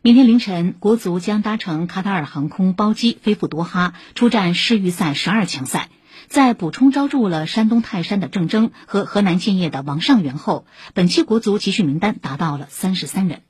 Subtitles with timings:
[0.00, 5.88] 明天凌晨，国足将搭乘卡塔尔航空包机飞赴多哈，出战世预赛十二强赛。
[6.28, 13.42] 在补充招入了山东泰山的郑铮和河南建业的王上元后，本期国足集训名单达到了三十三人。